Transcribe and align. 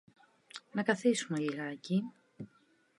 Να 0.71 0.83
καθίσομε 0.83 1.39
λιγάκι. 1.39 2.03